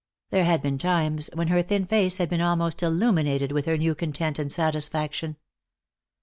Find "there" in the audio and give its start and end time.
0.31-0.45